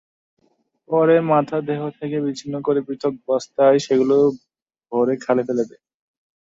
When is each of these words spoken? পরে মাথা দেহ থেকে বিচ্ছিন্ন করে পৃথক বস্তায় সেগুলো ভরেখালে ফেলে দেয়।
পরে 0.89 1.15
মাথা 1.31 1.57
দেহ 1.69 1.81
থেকে 1.99 2.17
বিচ্ছিন্ন 2.23 2.55
করে 2.63 2.79
পৃথক 2.87 3.13
বস্তায় 3.27 3.79
সেগুলো 3.79 4.15
ভরেখালে 4.91 5.41
ফেলে 5.47 5.63
দেয়। 5.69 5.83